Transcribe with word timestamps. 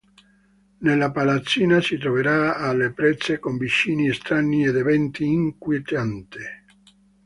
Nella 0.79 1.11
palazzina 1.11 1.79
si 1.79 1.99
troverà 1.99 2.55
alle 2.55 2.91
prese 2.91 3.37
con 3.37 3.57
vicini 3.59 4.11
strani 4.11 4.65
ed 4.65 4.75
eventi 4.77 5.25
inquietanti. 5.27 6.39